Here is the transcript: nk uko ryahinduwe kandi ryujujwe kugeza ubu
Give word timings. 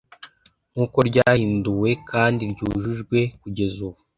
nk 0.73 0.79
uko 0.85 0.97
ryahinduwe 1.09 1.89
kandi 2.09 2.41
ryujujwe 2.53 3.19
kugeza 3.41 3.75
ubu 3.87 3.99